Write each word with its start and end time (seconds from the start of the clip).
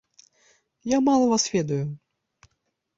Я 0.95 1.01
мала 1.11 1.29
вас 1.35 1.45
ведаю. 1.57 1.85